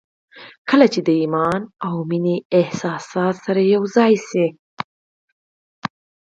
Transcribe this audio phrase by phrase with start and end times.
[0.69, 4.47] کله چې د ايمان او مينې احساسات سره يو ځای شي.